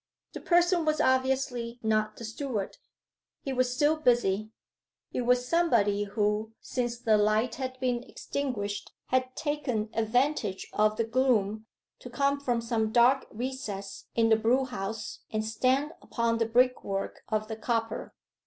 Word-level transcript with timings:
The 0.33 0.41
person 0.41 0.83
was 0.83 0.99
obviously 0.99 1.77
not 1.83 2.15
the 2.17 2.25
steward: 2.25 2.77
he 3.43 3.53
was 3.53 3.71
still 3.71 3.97
busy. 3.97 4.49
It 5.13 5.21
was 5.27 5.47
somebody 5.47 6.05
who, 6.05 6.53
since 6.59 6.97
the 6.97 7.19
light 7.19 7.53
had 7.61 7.79
been 7.79 8.01
extinguished, 8.05 8.93
had 9.09 9.35
taken 9.35 9.91
advantage 9.93 10.67
of 10.73 10.95
the 10.97 11.03
gloom, 11.03 11.67
to 11.99 12.09
come 12.09 12.39
from 12.39 12.61
some 12.61 12.91
dark 12.91 13.27
recess 13.29 14.05
in 14.15 14.29
the 14.29 14.35
brewhouse 14.37 15.19
and 15.29 15.45
stand 15.45 15.91
upon 16.01 16.39
the 16.39 16.47
brickwork 16.47 17.21
of 17.29 17.47
the 17.47 17.55
copper. 17.55 18.15